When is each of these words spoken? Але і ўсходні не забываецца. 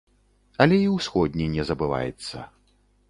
Але 0.63 0.79
і 0.85 0.87
ўсходні 0.95 1.49
не 1.57 1.63
забываецца. 1.71 2.37